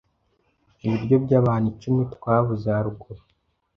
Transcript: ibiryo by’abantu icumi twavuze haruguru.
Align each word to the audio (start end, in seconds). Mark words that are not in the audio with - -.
ibiryo 0.85 1.15
by’abantu 1.25 1.65
icumi 1.73 2.01
twavuze 2.15 2.65
haruguru. 2.75 3.21